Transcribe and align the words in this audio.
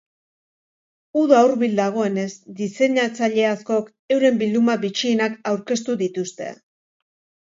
Uda 1.23 1.41
hurbil 1.47 1.75
dagoenez, 1.81 2.31
diseinatzaile 2.61 3.45
askok 3.53 3.91
euren 4.17 4.41
bilduma 4.43 4.79
bitxienak 4.87 5.37
aurkeztu 5.53 6.01
dituzte. 6.05 6.49